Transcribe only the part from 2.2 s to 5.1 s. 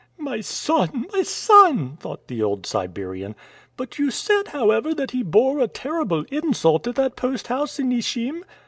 the old Siberian. "But you said, however,